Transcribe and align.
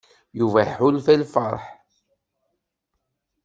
Yuba 0.39 0.59
iḥulfa 0.61 1.11
i 1.13 1.17
lfeṛḥ. 1.23 1.63